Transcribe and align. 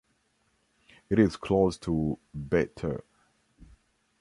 It 1.11 1.19
is 1.19 1.37
close 1.37 1.77
to 1.77 2.17
Bete. 2.33 3.01